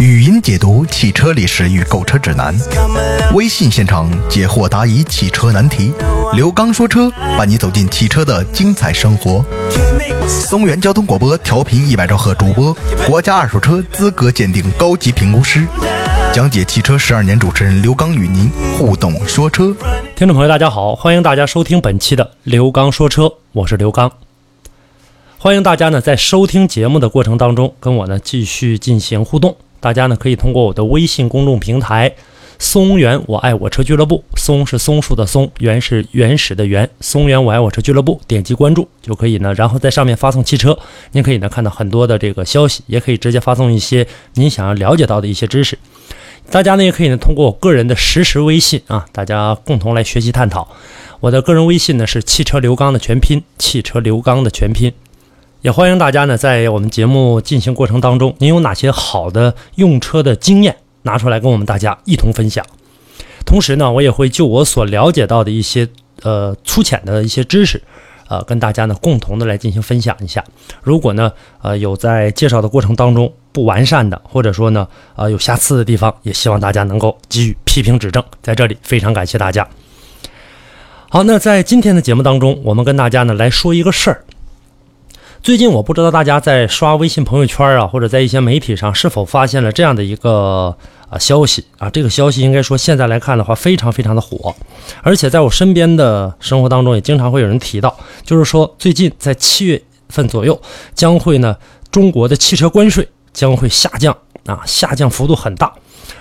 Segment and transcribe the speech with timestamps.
[0.00, 2.54] 语音解读汽车历史与购车指南，
[3.34, 5.92] 微信现场解惑答疑汽车难题。
[6.34, 9.44] 刘刚说车，伴你走进汽车的精彩生活。
[10.26, 12.76] 松原交通广播调频一百兆赫主播，
[13.06, 15.66] 国家二手车资格鉴定高级评估师，
[16.32, 19.74] 讲解汽车十二年主持人刘刚与您互动说车。
[20.14, 24.12] 听众朋友，大家好，欢迎大家收听本期的刘刚说车，我是刘刚。
[25.38, 29.56] 欢迎大家呢在收听节目的过程当中跟我呢继续进行互动。
[29.80, 32.14] 大家呢可以通过我的微信公众平台
[32.60, 40.78] “松原我爱我车俱乐部”，松是松树的松，原是原始的原，松原我爱我车俱乐部，点击关注就可以呢，然后在上面发送汽车，
[41.12, 45.78] 您可以呢看到很多的这个消息，也可以直接发送一些您想要了解到的一些知识。
[46.50, 50.66] 大家呢也可以呢通过我个人的实时微信啊，大家共同来学习探讨。
[51.20, 54.92] 我的个人微信呢是汽车刘刚的全拼，汽车刘刚的全拼。
[55.60, 62.64] 也欢迎大家呢，在我们节目进行过程当中，您有哪些好的用车的经验，拿出来跟我们大家一同分享。
[63.44, 65.88] 同时呢，我也会就我所了解到的一些
[66.22, 67.82] 呃粗浅的一些知识，
[68.28, 70.44] 呃，跟大家呢共同的来进行分享一下。
[70.82, 78.22] 如果呢，呃，有在介绍的过程当中不完善的，或者说呢，呃，有瑕疵的地方，也希望大家能够给予批评指正。
[78.40, 79.66] 在这里非常感谢大家。
[81.08, 84.24] 好，那在今天的节目当中，我们跟大家呢来说一个事儿。
[85.42, 90.76] 最近我不知道大家在刷微信朋友圈啊，或者在一些媒体上是否发现了这样的一个
[91.08, 91.90] 啊消息啊？
[91.90, 94.54] 这个消息应该说现在来看的话，非常非常的火，
[95.02, 100.60] 而且在我身边的生活当中也经常会有人提到，就是说最近在七月份左右
[100.94, 101.56] 将会呢，
[101.90, 104.12] 中国的汽车关税将会下降
[104.46, 105.72] 啊，下降幅度很大。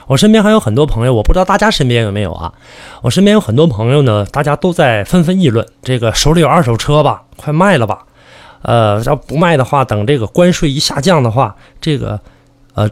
[0.05, 2.53] 我身边还有很多朋友，我不知道大家身边有没有啊？
[3.01, 8.05] 我身边有很多朋友呢，大家都在纷纷议论，这个手里有二手车吧，快卖了吧。
[8.61, 12.19] 呃，要不卖的话，等这个关税一下降的话，这个
[12.75, 12.87] 呃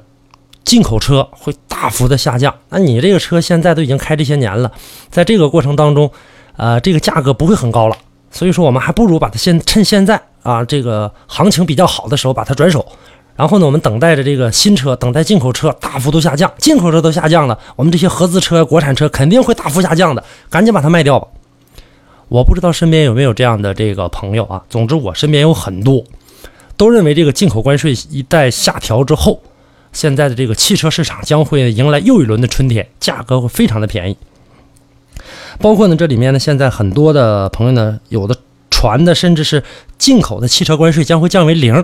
[0.64, 2.52] 进口车会大幅的下降。
[2.70, 4.72] 那你这个车现在都已经开这些年了，
[5.12, 6.10] 在这个过程当中，
[6.58, 7.96] 呃，这个价格不会很高了。
[8.32, 12.86] 所以说，我们还不如把它现趁现在啊，这个行情比较好的时候把它转手。
[13.36, 21.28] 然后呢，我们等待着这个新车，等待进口车大幅度下降，进口车都下降了，我们这些合资车、国产车肯定会大幅下降的，赶紧把它卖掉吧。
[22.30, 24.64] 我不知道身边有没有这样的这个朋友啊。
[24.70, 26.04] 总之，我身边有很多，
[26.78, 29.42] 都认为这个进口关税一旦下调之后，
[29.92, 34.18] 现在的这个汽车市场将会迎来又一轮的春天，价格会非常的便宜。
[35.60, 38.36] 包括呢，这里面呢，现在很多的朋友呢，有的
[38.72, 39.62] 传的甚至是
[39.98, 41.84] 进口的汽车关税将会降为零。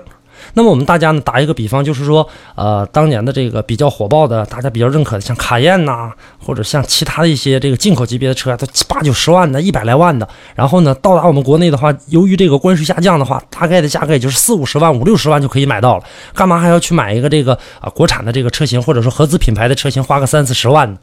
[0.53, 6.11] 那么我们大家呢，打一个比方，就是说，呃，当年的这个比较火爆的，大家比较认可的，像卡宴呐，
[6.43, 10.27] 或者像其他的一些这个进口级别的车，都八九十万的，一百来万的。
[10.55, 16.03] 然后呢，到达我们国内的话，由于这个关税下降的话，大概的价格也就是四五十万、五六十万就可以买到了。
[16.33, 20.97] 干嘛还要去买一个这个啊国产的这个车型，或者说合资品牌的车型，花个三四十万呢？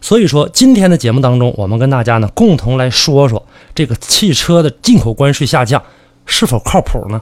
[0.00, 5.82] 所以说，今天的节目当中，我们跟大家呢共同来说说这个汽车的进口关税下降
[6.26, 7.20] 是否靠谱呢？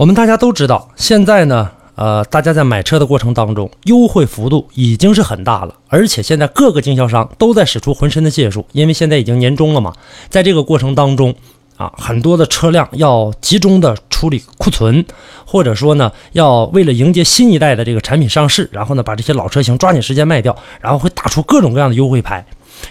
[0.00, 9.92] 我们大家都知道，现在呢，呃，大家在买车的过程当中，优惠幅度已经是很大了，而且现在各个经销商都在使出浑身的解数，因为现在已经年终了嘛，
[10.30, 11.34] 在这个过程当中，
[11.76, 15.04] 啊，很多的车辆要集中的处理库存，
[15.44, 22.42] 或者说呢，要为了迎接新一代的这个产品上市，然后呢，把这些老车型抓紧时间卖掉，然后会打出各种各样的优惠牌，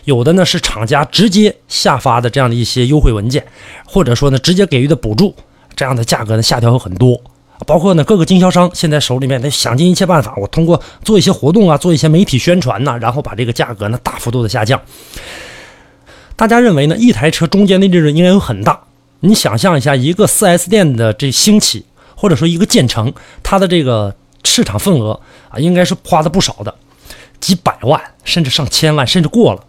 [0.05, 3.43] 有的呢是厂家直接下发的这样的一些优惠文件，
[3.87, 5.33] 或者说呢，直接给予的补助。
[5.79, 7.17] 这样的价格呢下调很多，
[7.65, 14.81] 包括呢各个经销商现在手里面得想尽一切办法，我通过做一些活动啊，做一些媒体宣传呐，然后把这个价格呢大幅度的下降。
[16.35, 18.77] 大家认为呢一台车中间的利润应该有很大？
[19.21, 24.13] 你想象一下，一个 4S 店的这兴起，或者说一个建成，它的这个
[24.43, 26.75] 市场份额啊，应该是花的不少的，
[27.39, 29.63] 几百万甚至上千万，甚至过了。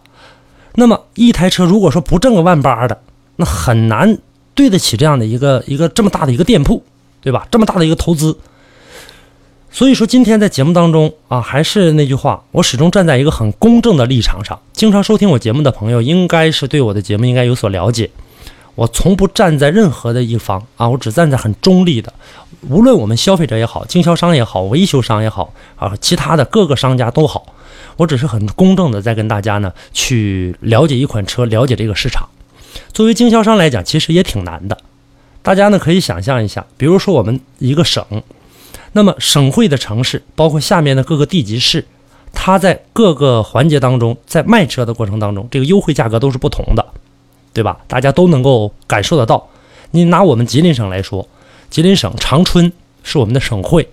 [0.75, 3.01] 那么一台车如果说不挣个万八的，
[3.37, 4.19] 那很难。
[4.55, 6.83] 对得起这样的一个一个这么大的一个店铺，
[7.21, 7.47] 对吧？
[7.51, 8.37] 这么大的一个投资，
[9.71, 14.59] 所以说今天在节目当中啊，还是那句话，我始终站在一个很公正的立场上。
[14.73, 18.11] 经常收听我节目的朋友，应该是对我的节目应该有所了解。
[18.75, 22.13] 我从不站在任何的一方啊，我只站在很中立的。
[22.69, 27.55] 无论我们消费者也好，经销商也好，维修商也好啊，其他的各个商家都好，
[27.97, 32.29] 我只是很公正的在跟大家呢去了解一款车，了解这个市场。
[32.93, 34.77] 作为经销商来讲，其实也挺难的。
[35.43, 38.05] 大家呢可以想象一下，比如说我们一个省，
[38.93, 41.87] 那么省会的城市，包括下面的各个地级市，
[42.33, 46.85] 它在各个环节当中，在卖车的过程当中，这个优惠价格都是不同的，
[47.55, 47.79] 对吧？
[47.87, 49.49] 大家都能够感受得到。
[49.93, 51.27] 你拿我们吉林省来说，
[51.71, 52.73] 吉林省长春
[53.03, 53.89] 是我们的省会，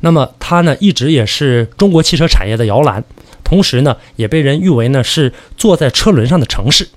[0.00, 3.02] 那么它呢一直也是中国汽车产业的摇篮，
[3.42, 6.88] 同时呢也被人誉为呢是坐在车轮上的城市，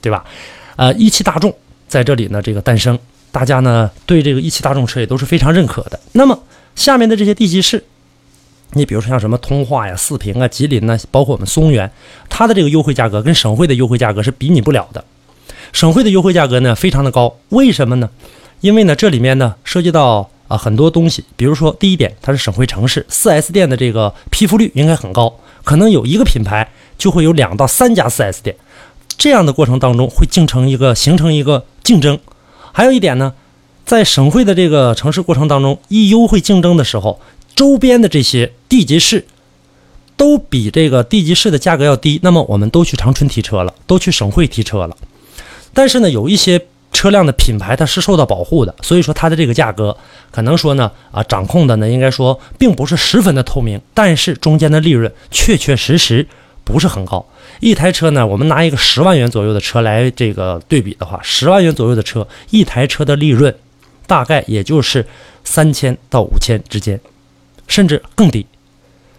[0.00, 0.24] 对吧？
[0.80, 1.54] 呃，一汽大众
[1.86, 2.98] 在这里呢这个诞生，
[3.30, 6.00] 大家呢对这个一汽大众车也都是非常认可的。
[6.12, 6.42] 那么
[6.74, 7.84] 下面的这些地级市。
[8.72, 11.90] 你比如说像什么通化呀、四平啊、吉林呢，包括我们松原，
[12.30, 15.04] 它的这个优惠价格跟省会的优惠价格是比拟不了的。
[15.74, 18.08] 省会的优惠价格呢非常的高，为什么呢？
[18.62, 26.66] 因为呢这里面呢涉及到啊很多东西，比如说第一点，它是省会城市，4S 店的这个批复率应该很高，可能有一个品牌
[26.96, 28.56] 就会有两到三家 4S 店，
[29.20, 32.18] 这样的过程当中会形成一个形成一个竞争。
[32.72, 33.34] 还有一点呢，
[33.84, 37.20] 在省会的这个城市过程当中，一优惠竞争的时候。
[37.54, 39.26] 周边的这些地级市
[40.16, 44.96] 都比这个地级市的价格要低，那么我们都去长春提车了，都去省会提车了。
[45.74, 49.94] 但是呢，有一些车辆的品牌它是受到保护的，所以说它的这个价格
[50.30, 56.26] 可能说呢啊掌控的呢应该说并不是十分的透明，但是中间的利润确确实实
[56.70, 57.24] 不是很高。
[57.60, 63.54] 一台车呢，我们拿一个十万元左右的车来这个对比的话，十万元左右的车，一台车的利润
[64.06, 65.06] 大概也就是
[65.44, 67.00] 三千到五千之间。
[67.68, 68.44] 甚至更低，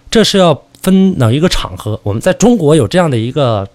[0.10, 1.98] 这是要分哪一个场合？
[2.04, 3.66] 我们在中国有这样的一个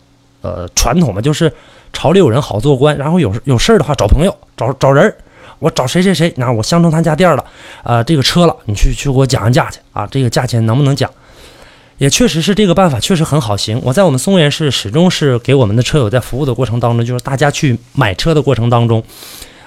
[0.42, 1.50] 呃传统嘛，就是
[1.94, 5.16] 朝里有人好做官，然后有有事儿的话找朋友，找找人儿，
[5.60, 7.44] 我找谁谁谁，那我相中他家店了，
[7.82, 11.10] 啊，这个车了，你去去给我讲讲价去啊，这个价钱能不能讲？
[11.98, 13.80] 也确实是这个办法，确实很好行。
[13.82, 19.02] 我在我们松原市始终是给我们的车友在服务的过程当中，就是大家去买车的过程当中，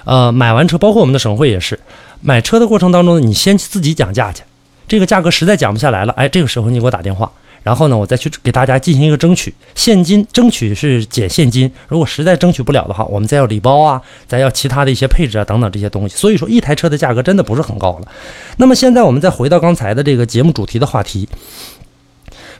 [0.04, 1.78] 呃，买完车，包括我们的省会也是，
[2.20, 4.42] 买车的过程当中，你先自己讲价去。
[4.86, 7.30] 这个价格实在讲不下来了，哎，这个时候你给我打电话，
[7.62, 16.16] 然后呢，我再去给大家进行一个争取，现金争取是减现金，如果实在争取不了的话，我们再要礼包啊，再要其他的一些配置啊等等这些东西。
[16.16, 18.08] 所以说，一台车的价格真的不是很高了。
[18.56, 21.28] 那么现在我们再回到刚才的这个节目主题的话题，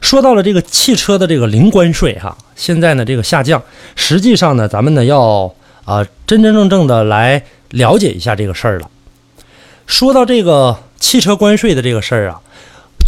[0.01, 3.63] 说到了这个汽车的这个零关税哈，现在呢这个下降，
[3.95, 5.53] 实际上呢咱们呢要
[5.85, 8.89] 啊真真正正的来了解一下这个事儿了。
[9.87, 10.77] 说到这个。
[11.01, 12.39] 汽车关税的这个事儿啊，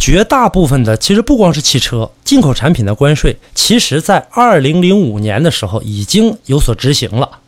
[0.00, 7.38] 绝大部分的其实不光是汽车，进口产品的关税，其实在二零零五年的时候已经有所执行了，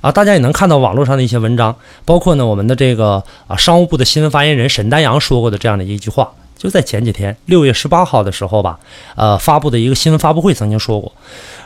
[0.00, 6.30] 啊，大家也能看到网络上的一些文章，包括呢我们的这个啊商务部的新闻发言人沈丹阳说过的这样的一句话，
[6.60, 8.78] 就在前几天六月十八号的时候吧，
[9.16, 11.10] 呃发布的一个新闻发布会曾经说过，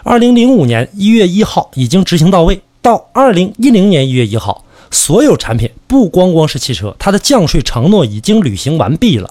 [0.04, 4.64] 二零零五年一月一号已经执行到位，到二零一零年一月一号。
[4.92, 9.28] 所有产品不光光是汽车，它的降税承诺已经履行完毕了。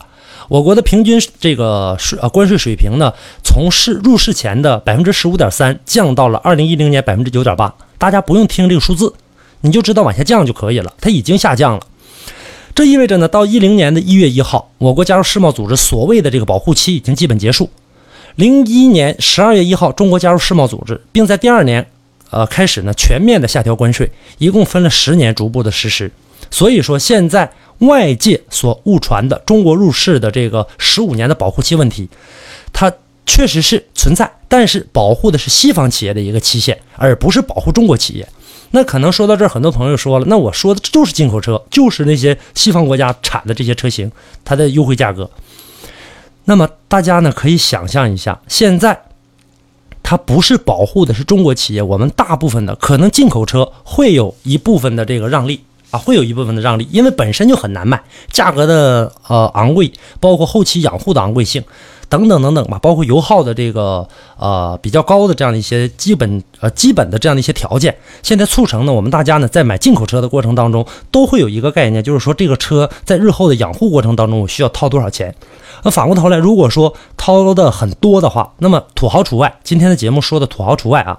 [0.49, 7.73] 我国的平均这个税呃关税水平呢，从市入市前的百分之十五点三降到了二零一零年百分之九点八。
[7.97, 9.13] 大家不用听这个数字，
[9.61, 10.93] 你就知道往下降就可以了。
[10.99, 11.87] 它已经下降了，
[12.75, 17.69] 这意味着呢，到一零年的一月一号，我国加入世贸组织所谓的这个保护期已经基本结束。
[18.35, 21.87] 零一年十二月一号，中国加入世贸组织，并在第二年。
[22.31, 24.09] 呃，开始呢，全面的下调关税，
[24.39, 26.11] 一共分了十年，逐步的实施。
[26.49, 32.09] 所以说，现在外界所误传的中国入市的这个十五年的保护期问题，
[32.71, 32.91] 它
[33.27, 38.27] 确实是存在，但是保护的是西方企业的一个期限，而不是保护中国企业。
[38.75, 44.11] 那可能说到这儿，很多朋友说了，那我说的就是进口车，就是那些西方国家产的这些车型，
[44.43, 45.29] 它的优惠价格。
[46.45, 48.99] 那么大家呢，可以想象一下，现在。
[50.05, 61.63] 它不是保护的是中国企业，我们大部分的可能进口车会有一部分的这个让利啊，会有一部分的让利，因为本身就很难卖，价格的呃昂贵，包括后期养护的昂贵性，
[62.13, 75.33] 等等等等吧，包括油耗的这个呃比较高的这样的一些基本呃基本的这样的一些条件，现在促成呢，我们大家呢在买进口车的过程当中，都会有一个概念，就是说这个车在日后的养护过程当中，我需要掏多少钱。
[75.81, 79.51] 那反过头来，如果说掏的很多的话，那么土豪除外。
[79.63, 81.17] 今天的节目说的土豪除外啊，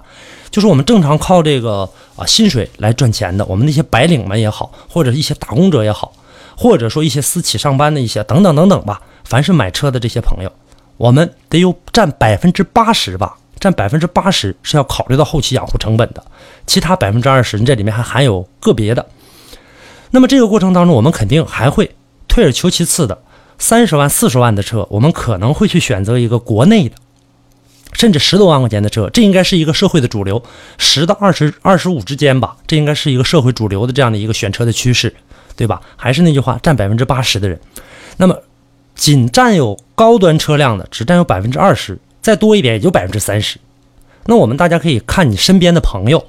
[0.49, 6.13] 就是我们正常靠这个啊薪水来赚钱的，我们那些白领们也好，或者一些打工者也好，
[6.55, 9.01] 或者说一些私企上班的一些等等等等吧。
[9.25, 10.51] 凡是买车的这些朋友，
[10.97, 16.23] 我们得有占百分之八十吧，占百分之八十是要考虑到后期养护成本的，
[16.65, 19.05] 其他百分之二十，你这里面还含有个别的。
[20.11, 21.95] 那么这个过程当中，我们肯定还会
[22.27, 23.17] 退而求其次的。
[23.57, 26.95] 三十万、四十万的车，我们可能会去选择一个国内的，
[27.93, 30.43] 甚至十多万块钱的车，这应该是一个社会的主流，
[30.77, 35.15] 十到二十二十五之间吧，这应该是一个社会主流的这样的一个选车的趋势，
[35.55, 35.81] 对吧？
[35.95, 37.57] 还是那句话，占百分之八十的人，
[38.17, 38.37] 那么
[38.95, 43.59] 仅占有高端车辆的只占有百分之二十，再多一点也就百分之三十。
[44.25, 46.25] 那我们大家可以看你身边的朋友，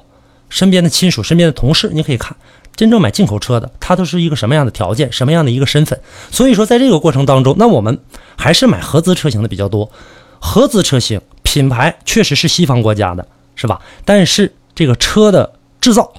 [0.50, 2.36] 身边的亲属、身边的同事，你可以看，
[2.74, 5.98] 真正买进口车的，他都是一个什么样的条件、什么样的一个身份。
[6.30, 7.98] 所以说，在这个过程当中，那我们
[8.36, 9.90] 还是买合资车型的比较多。
[10.38, 13.80] 合资车型品牌确实是西方国家的，是吧？
[14.04, 16.12] 但是这个车的制造、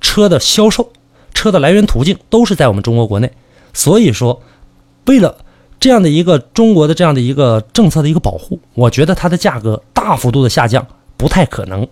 [0.00, 0.92] 车的销售、
[1.32, 3.30] 车的来源途径都是在我们中国国内。
[3.72, 4.42] 所以说，
[5.06, 5.38] 为了
[5.80, 11.88] 这样的一个中国的这样的一个政策的一个保护，我觉得它的价格大幅度的下降不太可能。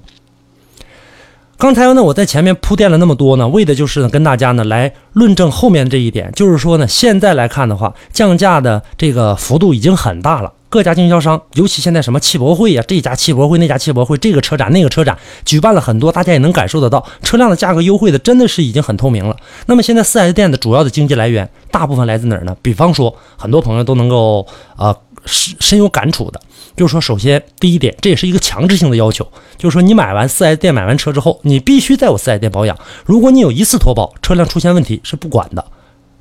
[1.58, 10.52] 刚才呢，我在前面铺垫了那么多呢，为的就是呢跟大家呢来论证后面这一点，就是说呢，现在来看的话，降价的这个幅度已经很大了。
[10.68, 19.34] 各家经销商，尤其现在什么汽博会呀，这家汽博会那家汽博会，这个车展那个车展，举办了很多，大家也能感受得到，车辆的价格优惠的真的是已经很透明了。
[19.66, 22.54] 那么现在四 S 店的主要的经济来源，大部分来自哪儿呢？
[22.62, 24.46] 比方说，很多朋友都能够
[24.76, 24.94] 啊
[25.28, 26.40] 深深有感触的。
[26.76, 32.78] 就是说，首先第一点，这也是一个强制性的要求，就是说，你买完四 S 店买完车之后，你必须在我四 S 店保养。
[33.04, 35.64] 如果你有一次脱保，车辆出现问题是不管的，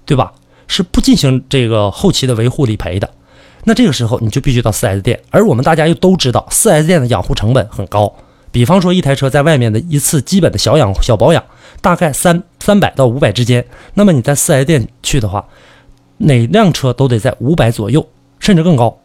[0.06, 0.34] 对吧？
[0.68, 3.10] 是不进行这个后期的维护理赔的。
[3.64, 8.12] 那这个时候你就必须到四 S 店，而我们大家又都知道，四 S 店的养护成本很高。
[8.52, 11.44] 比方说，一台车在外面的一次基本的小养小保养，
[11.82, 13.64] 大概三三百到五百之间。
[13.94, 15.46] 那么你在四 S 店去的话，
[16.18, 18.08] 哪辆车都得在五百左右，
[18.48, 18.98] 甚至更高。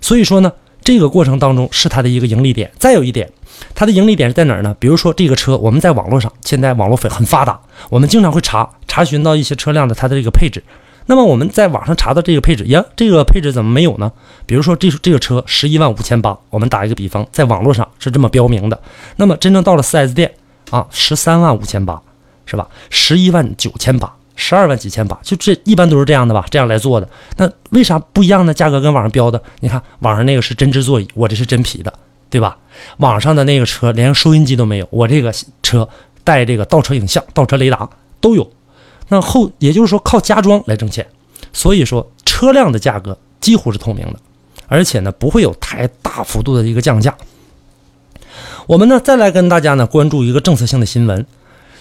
[0.00, 0.52] 所以说呢。
[0.84, 2.68] 这个过程当中是它的一个盈利点。
[2.76, 3.30] 再有一点，
[3.72, 4.74] 它的盈利点是在哪儿呢？
[4.80, 10.60] 比如说这个车，我们在网络上，现在网络很很发达，我们经常会查查询到一些车辆的它的这个配置。
[11.06, 14.10] 那么我们在网上查到这个配置，呀，这个配置怎么没有呢？
[14.44, 18.82] 比如说这这个车十一万五千八，我们打一个比方，在网络上是这么标明的。
[19.14, 20.34] 那么真正到了 4S 店
[20.70, 22.02] 啊，十三万五千八，
[22.44, 22.66] 是吧？
[22.90, 24.12] 十一万九千八。
[24.44, 26.44] 十二万几千八，就这一般都是这样的吧？
[26.50, 28.52] 这样来做的，那为啥不一样呢？
[28.52, 31.94] 价格跟网上标的，你看网上那个是针织座椅，我这是真皮的，
[32.28, 32.58] 对吧？
[32.96, 35.32] 网上的那个车连收音机都没有，我这个
[35.62, 35.88] 车
[36.24, 37.88] 带这个倒车影像、倒车雷达
[38.20, 38.50] 都有。
[39.08, 41.06] 那后也就是说靠加装来挣钱，
[41.52, 44.18] 所以说车辆的价格几乎是透明的，
[44.66, 47.16] 而且呢不会有太大幅度的一个降价。
[48.66, 51.24] 我们呢再来跟大家呢关注一个政策性的新闻，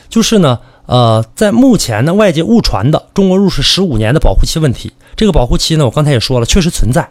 [0.07, 0.59] 就是呢。
[0.85, 7.09] 呃，在目前呢，外界误传的中国入世十五年的保护期问题，这个保护期呢，我刚才也说了，确实存在。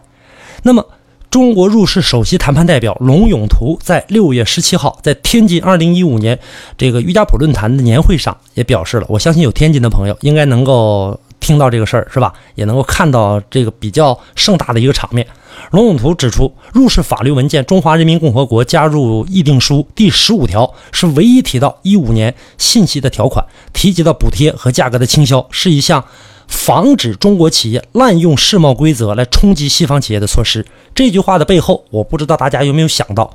[0.63, 0.85] 那么，
[1.29, 6.37] 中国入世首席谈判代表龙永图在六月十七号在天津二零一五年
[6.77, 12.33] 这个瑜伽普论坛的年会上也表示了，我相信有天津的朋友应该能够听到这个事儿，是吧？
[12.55, 15.27] 也能够看到这个比较盛大的一个场面。
[15.71, 26.03] 龙永图指出，入世法律文件《中华人民共和国加入议定书》第十五条是唯一提到一五年信息的条款，提及到补贴和价格的倾销，是一项
[26.47, 30.65] 防止中国企业滥用世贸规则来冲击西方企业的措施。
[30.95, 33.33] 这句话的背后，我不知道大家有没有想到，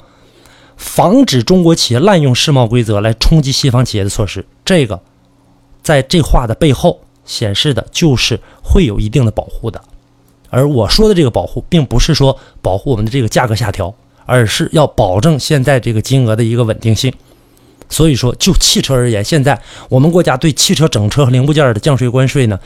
[0.76, 5.00] 防止中国企业滥用世贸规则来冲击西方企业的措施，这个
[5.82, 9.78] 在这话的背后显示的就是会有一定的保护的。
[10.48, 13.92] 而我说的这个保护，并不是说保护我们的这个价格下调，
[14.24, 17.12] 而是要保证现在这个金额的一个稳定性。
[17.88, 22.58] 所以说，就汽车而言，现在我们国家对汽车整车和零部件的降税关税呢，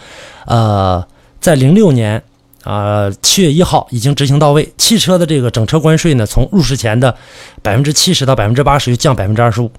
[0.47, 1.07] 呃，
[1.41, 2.23] 在零六年
[2.65, 4.73] 啊七月一号已经执行到位。
[4.79, 7.15] 汽车的这个整车关税呢，从入市前的
[7.63, 9.71] 百分之七十到百分之八十，又降百分之二十五。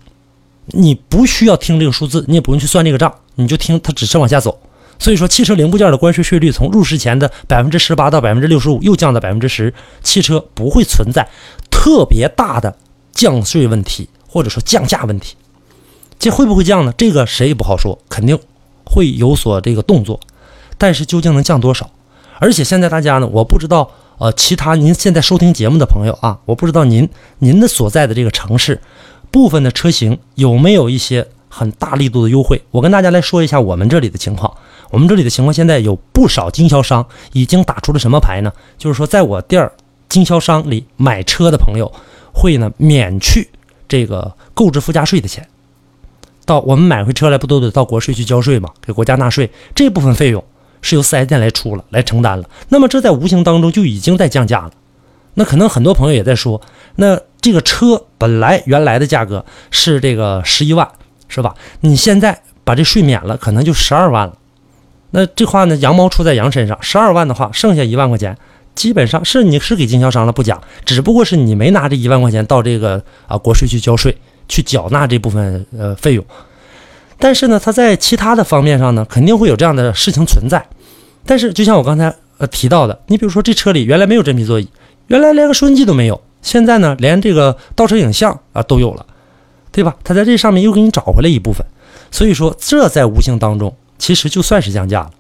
[0.68, 4.60] 你不需要听这个数字，你也不用去算这个账，你就听它只是往下走。
[5.02, 9.74] 所以说，汽车零部件的关税税率从入市前的百分之十八到百分之六十五，又降到百分之十。
[10.04, 11.28] 汽车不会存在
[11.72, 12.78] 特别大的
[13.12, 15.36] 降税问题，或者说降价问题。
[16.20, 16.94] 这会不会降呢？
[16.96, 18.38] 这个谁也不好说，肯定
[18.86, 20.20] 会有所这个动作。
[20.78, 21.90] 但是究竟能降多少？
[22.38, 23.90] 而且现在大家呢，我不知道，
[24.20, 28.80] 呃，其他您现在收听节目的朋友啊，我不知道您您的所在的这个城市
[29.32, 32.62] 部分的车型有没有一些很大力度的优惠。
[32.70, 34.56] 我跟大家来说一下我们这里的情况。
[34.92, 38.52] 我们这里的情况，现在有不少经销商已经打出了什么牌呢？
[38.78, 39.72] 就是说，在我店儿
[40.10, 41.92] 经销商里买车的朋友，
[42.34, 43.50] 会呢免去
[43.88, 45.48] 这个购置附加税的钱。
[46.46, 48.70] 到我们买回车来，不都得到国税去交税吗？
[48.86, 50.44] 给国家纳税，这部分费用
[50.82, 52.50] 是由四 S 店来出了，来承担了。
[52.68, 54.72] 那么这在无形当中就已经在降价了。
[55.36, 56.60] 那可能很多朋友也在说，
[56.96, 60.86] 那这个车本来原来的价格是这个十一万，
[61.30, 61.56] 是吧？
[61.80, 64.38] 你现在把这税免了，可能就十二万了。
[65.12, 65.76] 那这话呢？
[65.76, 68.38] 羊毛出在羊身上，十二万的话，剩下一万块钱，
[68.74, 76.26] 基本上是你是给经销商了不假，只不过是你没拿这一万块钱到这个啊国税去交税，去缴纳这部分呃费用。
[77.20, 80.66] 但是呢，它在其他的方面上呢，肯定会有这样的事情存在。
[81.26, 84.68] 但是就像我刚才呃提到的，你比如说这车里原来没有真皮座椅，
[85.08, 89.06] 原来连个收音机都没有，现在呢连这个倒车影像啊都有了。
[89.74, 89.96] 对吧？
[90.04, 91.66] 他在这上面又给你找回来一部分，
[92.12, 95.12] 所以说这在无形当中其实就算是降价了。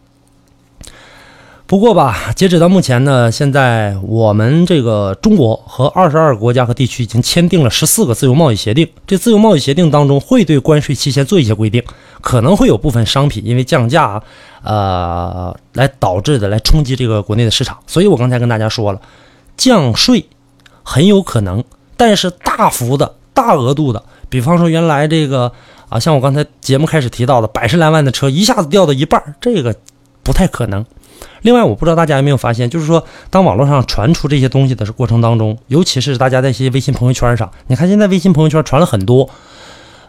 [1.67, 8.89] 不过吧，截止到目前呢，现在我们这个中国和二十二个国家和地区已经签订了十四个自由贸易协定。
[9.07, 11.81] 这自由贸易协定当中会对关税期限做一些规定，
[12.19, 14.21] 可能会有部分商品因为降价，
[14.63, 17.77] 呃，来导致的来冲击这个国内的市场。
[17.87, 18.99] 所以我刚才跟大家说了，
[19.55, 20.25] 降税
[20.83, 21.63] 很有可能，
[21.95, 25.51] 但是大幅的、大额度的，比方说原来这个
[25.89, 29.75] 啊，像我刚才节目开始提到的百十来万的车一下子掉到一半，这个
[30.23, 30.83] 不太可能。
[31.41, 39.29] 另外，我不知道大家有没有发现，就是说，当网络上传出这些东西的过程当中，尤其是大家在一些微信朋友圈上，你看现在微信朋友圈传了很多，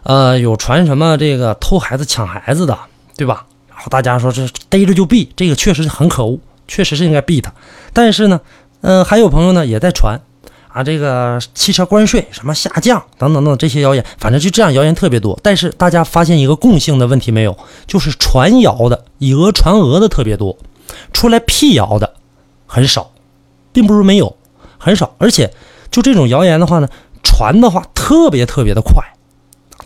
[0.03, 2.77] 呃，有传什么这个偷孩子、抢孩子的，
[3.17, 3.45] 对吧？
[3.67, 7.51] 然后大家说这逮着就毙，这个确实是很可恶，确实是应该毙他。
[7.91, 8.39] 但是呢，
[8.81, 10.19] 呃，还有朋友呢也在传
[10.73, 15.39] 啊，这个汽车关税什么下降等等等这些谣言，反正就这样谣言特别多。
[15.43, 20.57] 但是大家发现一个共性的问题没有，就是传谣的以讹传讹的特别多。
[21.13, 22.15] 出来辟谣的
[22.65, 23.11] 很少，
[23.71, 24.35] 并不是没有，
[24.79, 25.13] 很少。
[25.19, 25.53] 而且
[25.91, 26.89] 就这种谣言的话呢，
[27.21, 28.95] 传的话特别特别的快，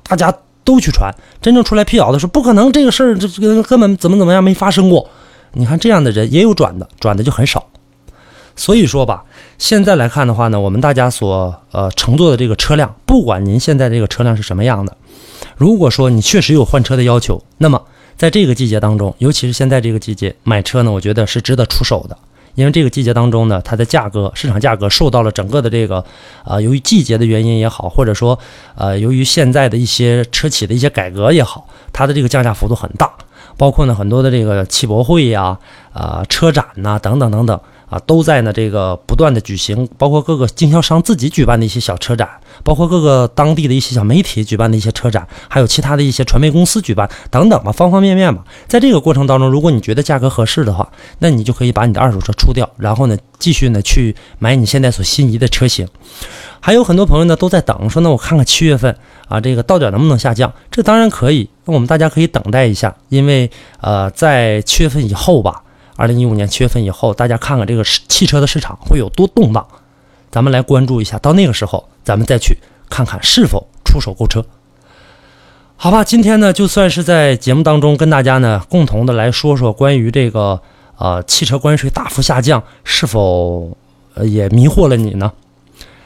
[0.04, 1.14] 大家都去传。
[1.42, 5.10] 真正出来辟谣的是不可能，这个事儿这这根本怎么怎么样没发生过。
[5.52, 7.68] 你看这样的人也有转的，转的就很少。
[8.58, 9.24] 所以说吧，
[9.58, 14.98] 现在来看的话呢，我们大家所呃乘坐的这个车辆，不管您现在这个车辆是什么样的，
[15.56, 17.82] 如果说你确实有换车的要求，那么。
[18.18, 22.18] 在这个季节当中，尤其是现在这个季节买车呢，我觉得是值得出手的。
[22.56, 26.04] 因为这个季节当中呢，它的价格市场价格受到了整个的这个，
[26.44, 28.40] 呃，由于季节的原因也好，或者说，
[28.74, 33.08] 呃，由于现在的一些车企的一些改革也好，它的这个降价幅度很大。
[33.56, 35.60] 包括呢很多的这个汽博会呀、
[35.94, 37.60] 啊车展呐等等等等。
[37.90, 42.30] 啊，都在呢，这个不断的举行，包括各个经销商自己举办的一些小车展，
[42.62, 48.44] 包括各个当地的一些小媒体举办的一些车展，还有其他的一些传媒公司举办等等吧，方方面面吧。
[48.68, 55.88] 在这个过程当中，如果你觉得价格合适的话，那你就可以把你的二手车出掉，然后呢，继续呢去买你现在所心仪的车型。
[56.60, 58.94] 还有很多朋友呢都在等，说那我看看七月份
[59.30, 60.52] 啊，这个到底能不能下降？
[60.70, 65.64] 这当然可以，那我们大家可以等待一下，因为呃，在七月份以后吧。
[65.98, 69.68] 二零一五年七月份以后，大家看看这个汽车的市场会有多动荡，
[70.32, 71.18] 咱们来关注一下。
[71.18, 72.56] 到那个时候，咱们再去
[72.88, 74.46] 看看是否出手购车。
[75.76, 80.62] 好吧，今天呢，就算是在节目当中跟大家呢共同的来说说关于这个
[80.98, 83.76] 呃汽车关税大幅下降是否
[84.24, 85.32] 也迷惑了你呢？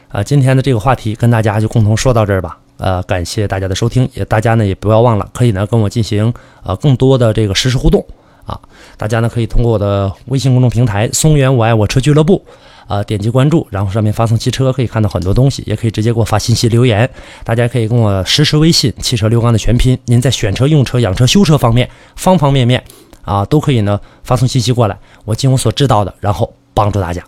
[0.07, 2.57] 啊，今天的这个话题跟大家就共同说到这儿吧。
[2.77, 8.05] 呃，感谢大家的收听，也大家呢也不要忘了可以呢跟我进行呃更多的这个实时互动。
[8.51, 8.59] 啊，
[8.97, 12.43] 大家呢可以通过我的微信公众平台“松原我爱我车俱乐部”
[12.87, 17.09] 啊，点击关注，然后上面发送汽车，可以看到很多东西，也可以直接给我发信息留言。
[17.45, 22.83] 大家可以跟我实时微信“汽车刘刚”的全拼，您在选车、用车、养车、修车方面，方方面面
[23.23, 27.23] 啊，都可以呢发送信息过来，我尽我所知道的，然后帮助大家。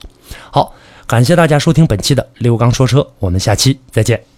[0.52, 0.74] 好，
[1.08, 4.33] 感谢大家收听本期的刘刚说车，我们下期再见。